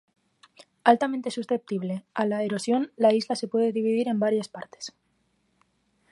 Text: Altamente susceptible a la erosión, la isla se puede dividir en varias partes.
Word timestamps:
Altamente 0.83 1.29
susceptible 1.29 2.05
a 2.15 2.25
la 2.25 2.41
erosión, 2.41 2.91
la 2.97 3.13
isla 3.13 3.35
se 3.35 3.47
puede 3.47 3.71
dividir 3.71 4.07
en 4.07 4.19
varias 4.19 4.47
partes. 4.49 4.95